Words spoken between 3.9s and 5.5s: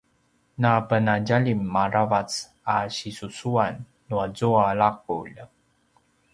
nuazua laqulj